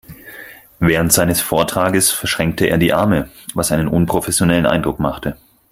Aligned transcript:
Während 0.79 1.13
seines 1.13 1.41
Vortrages 1.41 2.11
verschränkte 2.11 2.65
er 2.65 2.79
die 2.79 2.91
Arme, 2.91 3.29
was 3.53 3.71
einen 3.71 3.87
unprofessionellen 3.87 4.65
Eindruck 4.65 4.99
machte. 4.99 5.37